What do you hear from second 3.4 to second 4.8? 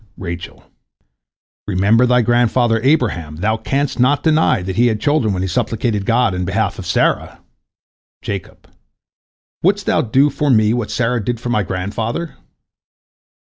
canst not deny that